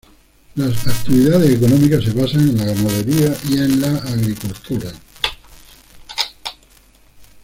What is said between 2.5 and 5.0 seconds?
la ganadería y la agricultura.